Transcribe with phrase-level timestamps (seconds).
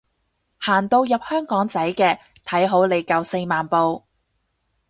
[0.57, 4.03] 行到入香港仔嘅，睇好你夠四萬步